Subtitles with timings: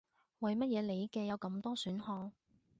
[0.39, 2.31] 為乜嘢你嘅有咁多選項